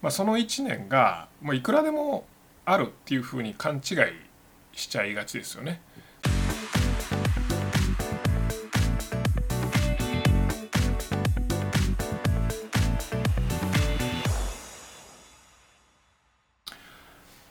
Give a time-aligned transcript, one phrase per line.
[0.00, 2.24] まあ、その1年がもういくらでも
[2.64, 3.82] あるっていうふうに勘違い
[4.72, 5.80] しちゃいがちですよね。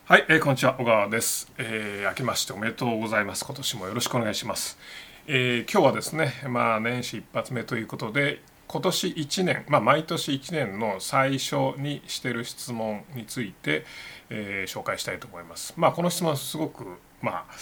[0.06, 0.72] はい、えー、こんにちは。
[0.72, 3.44] 小川です、えー、明けましておめでとうございます。
[3.44, 4.78] 今年もよろしくお願いします、
[5.26, 13.86] えー、今日はですねまあ年始一発目ということで今年1年、まあ、毎年1年の最初にしてる質問について、
[14.28, 15.72] えー、紹介したいと思います。
[15.76, 16.84] まあ、この質問はすごく、
[17.22, 17.54] まあ、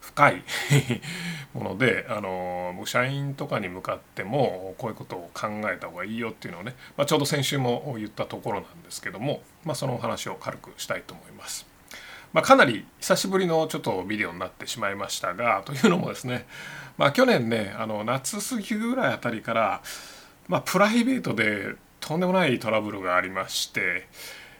[0.00, 0.42] 深い
[1.52, 11.66] ものであの社員とかに向かってもこういうことを考えた方がいいよっていうのをね、まあ、ちょうど先週も言ったところなんですけども、まあ、そのお話を軽くしたいと思います。
[12.32, 16.46] まあ、かなり久しぶりのちょっとビデオになってしまいましたがというのもですね、
[16.98, 19.82] まあ、去年ねあの夏過ぎぐらいあたりから
[20.48, 24.06] まあ、プライベートでとんでもないトラブルがありまして、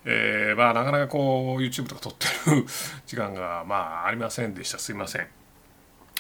[0.07, 2.65] えー、まあなかなかこう YouTube とか撮ってる
[3.07, 5.27] 時間がまあありませんでしたすいません。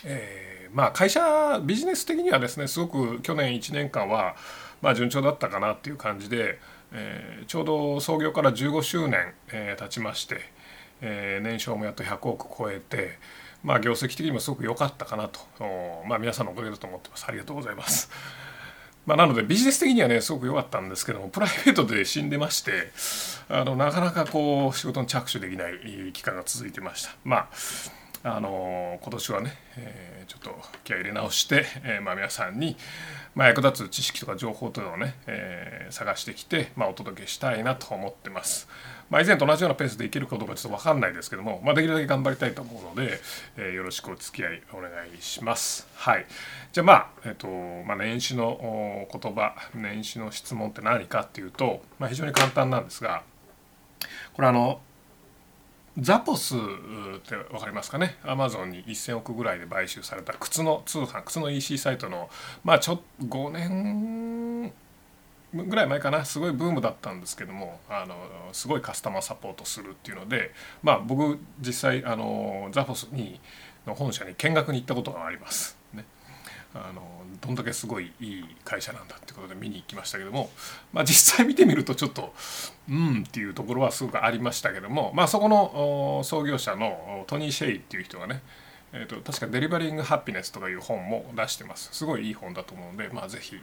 [0.04, 4.36] えー、まあ会社ビジネス的にはですねすごく去年1年間は
[4.82, 6.58] まあ順調だったかなっていう感じで、
[6.92, 10.40] えー、ちょうど創業から15周年、えー、経ちまして、
[11.00, 13.18] えー、年商もやっと100億超えて
[13.62, 15.40] まあ業績的にもすごく良かったかなと
[16.06, 18.10] まあ皆さんのおかげだと思ってますありがとうございます。
[19.06, 22.90] まあ、なのでビジネス的にはねすごく良かったんですけどもプライベートで死んでまして
[23.48, 27.10] あのなかなかこう仕事に着手できない期間が続いてました。
[27.24, 27.48] まあ
[28.26, 32.74] あの今年はね、えー、ちょっと気合入れ直して、えー、まあ、皆さんに、
[33.34, 38.66] まあ、役立つ知識とか情報というのをね、えー、探してきて、まあ、お届けしたいなと思ってます。
[39.10, 43.20] まあ、以前と同じようなペースでいけるかどうかちょっと分かんないですけども、まあ、できるだけ頑張りたいと思うので、
[43.58, 45.86] え、よろしくお付き合いお願いします。
[45.94, 46.24] はい、
[46.72, 47.46] じゃあまあ、えっ、ー、と
[47.86, 53.22] ま、年始の言葉年始の質問って何かっていうと、ま、非常に簡単なんですが
[54.32, 54.80] これあの
[55.98, 56.56] ザポス
[57.24, 58.16] って分かりますかね？
[58.22, 62.28] アマゾンに1,000億ぐらいで買収された靴の通販靴の EC サイトの
[62.62, 64.72] まあちょ5年
[65.54, 66.24] ぐらい前かな？
[66.24, 68.14] すごいブームだったんですけどもあの
[68.52, 73.40] すごいカスタマーサポートするっていうのでまあ僕実際あのザフォスに
[73.86, 75.76] の本社に見学に行ったことがあります。
[76.74, 77.02] あの
[77.40, 80.50] どんだけすごいいい会社なんだってことで見に行きましたけども、
[80.92, 82.34] まあ、実際見てみるとちょっと
[82.88, 88.42] うんっていうところはすごくありましたけども、まあ、そこの創業者のトニー・シェイっていう人がね
[88.96, 91.88] えーと、確か「デリバリング・ハッピネス」とかいう本も出してます。
[91.92, 93.60] すごいいい本だと思うので、まあ、ぜひ、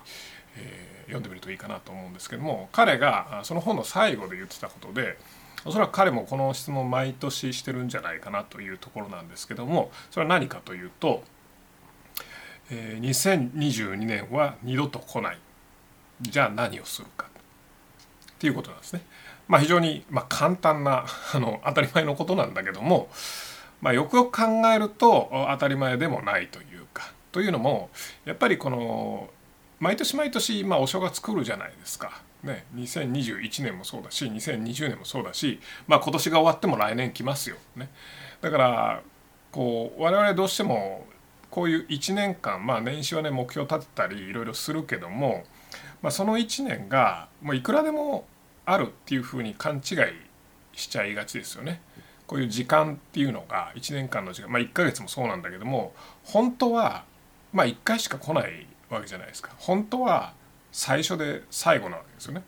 [0.58, 5.18] えー、読んでみるといいかなと思うんですけども彼がその本の最後で言ってたことで
[5.64, 11.24] おそらく彼もこの質問毎年してるんじゃないかなというところなんですけどもそれは何かというと
[12.72, 15.38] えー、2022年は二度と来ない
[16.22, 19.02] じゃあ何をするかっていうことなんですね。
[19.48, 23.10] まあ、非常に、まあ、簡単なあの当たり前のことなんだけども、
[23.81, 27.90] まあ、よくよく考えると当たり前でもないというかというのも
[28.24, 29.30] やっぱりこの
[29.80, 32.22] 毎年毎年、まあ、お正月来るじゃないですか。
[32.44, 37.58] ね、2021年もそうだし2020年もそうだし、まあ、今年が終わっても来年来ますよ。
[37.76, 37.90] ね、
[38.42, 39.02] だから
[39.52, 41.06] こう我々どうしても
[41.51, 45.44] こういう1年間まあ年始はね目標立てたりいろいろするけども、
[46.01, 48.25] まあ、その1年がもういくらでも
[48.66, 49.81] あるっていうふうに勘違い
[50.73, 51.81] しちゃいがちですよね。
[52.25, 57.03] こういう時間っていうのが1年間の時間まあ1ヶ月もそうなんだけども本当は
[57.51, 59.51] まあ1回しか来ないわけじゃないですか。
[59.57, 60.33] 本当は
[60.72, 62.44] 最初で最後なわけですよね。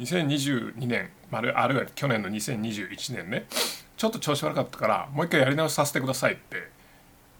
[0.00, 3.46] 2022年あるいは去年の2021年ね
[3.96, 6.68] ちょっと調子悪かったからもう一回やり直しさせてくださいって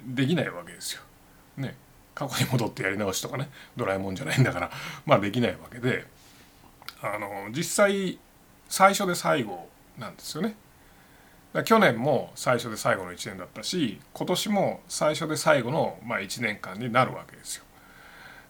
[0.06, 1.02] できないわけですよ。
[1.56, 1.76] ね
[2.14, 4.70] 過去に戻ってやり直しとかねドラえもんじゃないんだから
[5.06, 6.04] まあできないわけで
[7.00, 8.18] あの実際
[8.68, 9.68] 最初で最後
[9.98, 10.56] なんですよね。
[11.64, 17.64] 去年も最初で最後の1年だったし今年も最初で最後の、まあ、1年間になるわけですよ。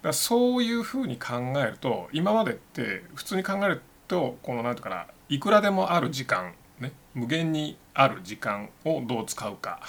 [0.02, 9.81] だそういうふうに考えると今までって普通に考えるとこの何て言うかないくらでもある時間ね無限にある時間をどう使うか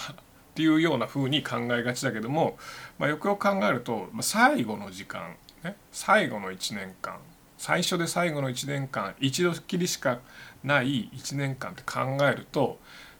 [0.54, 2.56] っていうような風に考えがちだけども、
[2.96, 5.34] まあ、よくよく考えると、まあ、最後の時間、
[5.64, 7.18] ね、最後の1年間
[7.58, 10.20] 最初で最後の1年間一度きりしか
[10.62, 12.78] ない1年間って考えると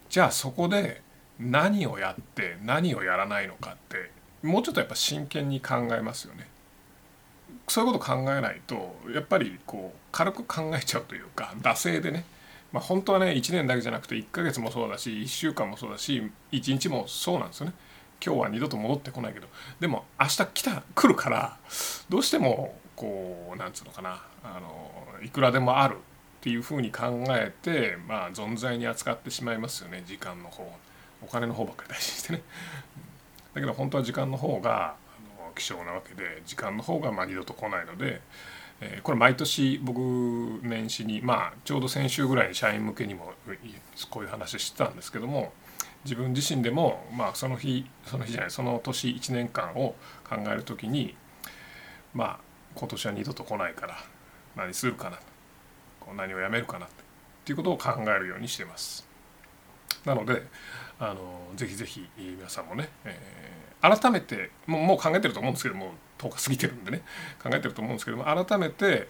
[0.08, 1.02] じゃあそこで
[1.40, 4.12] 何をやって何をやらないのかって
[4.46, 6.46] もうちょっとやっぱ真剣に考えますよね。
[7.66, 12.24] そういうこと考えないとやっぱりこう軽く考えちゃうというか惰性でね
[12.74, 17.72] まあ、本当はね1年だけじゃなくて1ヶ月もそうだし1週間もそうだし1日もそうなんですよね。
[18.24, 19.46] 今日は二度と戻ってこないけど。
[19.78, 21.56] でも明日来た来るから
[22.08, 24.90] どうしてもこうなんつうのかなあの
[25.24, 25.98] いくらでもあるっ
[26.40, 30.68] ていうふうに考えてまあ存在に扱ってしまいますよね時間の方
[31.22, 32.42] お金の方ばっかり大事にしてね。
[33.54, 34.96] だけど本当は時間の方が
[35.54, 38.20] 希少なわけで時間の方がまあ二度と来ないので、
[38.80, 40.00] え、これ毎年僕
[40.62, 43.32] 年始にまあちょうど先週ぐらいに社員向けにも
[44.10, 45.52] こういう話してたんですけども
[46.04, 49.94] 自分自身でもまあその日その日じゃないその年1年間を
[50.28, 51.16] 考える時に
[52.12, 52.38] まあ
[52.74, 53.96] 今年は二度と来ないから
[54.56, 55.18] 何するかな
[56.16, 56.88] 何をやめるかなっ
[57.44, 59.13] ていうことを考えるようにしてます。
[60.04, 60.42] なので
[60.98, 67.02] あのぜひぜひ皆さんもね、えー、改めてもうもう考えてると思うんですけども10日過ぎてるんでね
[67.42, 69.08] 考えてると思うんですけども改めて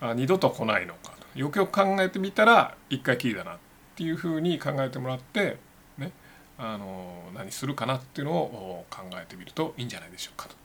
[0.00, 3.58] あ二度と来ないのかとよくよく考えてみたら一回きりだなっ
[3.96, 5.58] ていうふうに考えてもらって
[5.98, 6.12] ね
[6.56, 10.56] あの何するかなっていうのを考えてみるといいんじゃないでしょうかと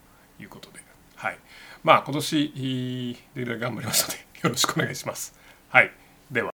[0.41, 0.79] いうことで
[1.15, 1.37] はい
[1.83, 5.33] まあ今年で頑張りますのでよろしくお願いします。
[5.69, 5.91] はい。
[6.29, 6.51] では。